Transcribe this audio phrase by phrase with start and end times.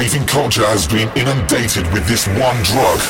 [0.00, 3.00] raving culture has been inundated with this one drug.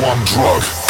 [0.00, 0.83] One drug.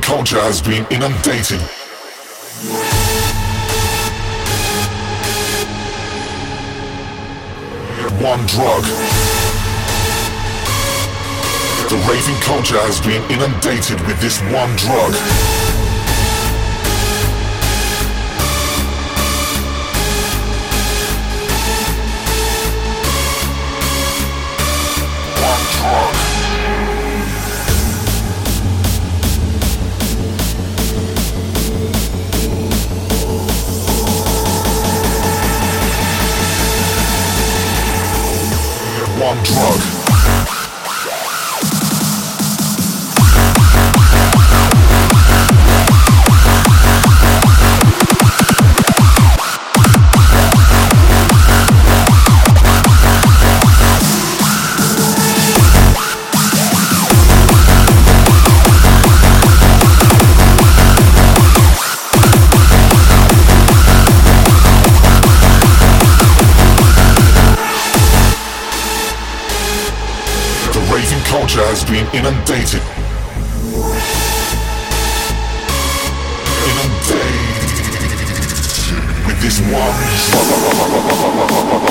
[0.00, 1.60] Culture has been inundated.
[8.22, 8.84] One drug.
[11.90, 15.61] The raving culture has been inundated with this one drug.
[71.64, 72.82] Has been inundated.
[76.68, 77.32] Inundated
[79.26, 81.81] with this one.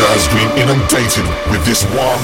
[0.00, 2.20] Culture has been inundated with this one